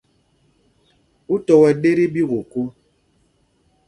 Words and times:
Ú 1.33 1.35
tɔ 1.45 1.53
wɛ́ 1.61 1.71
ɗēk 1.81 1.97
tí 1.99 2.03
ɓīkōkō? 2.13 2.61